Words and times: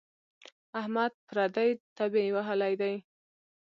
احمد 0.79 1.11
پردۍ 1.27 1.69
تبې 1.97 2.23
وهلی 2.35 2.73
دی. 2.81 2.93